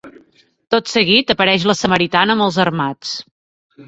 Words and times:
Tot 0.75 0.87
seguit 0.93 1.33
apareix 1.33 1.65
la 1.71 1.75
Samaritana 1.79 2.37
amb 2.39 2.45
els 2.47 2.57
armats. 2.65 3.13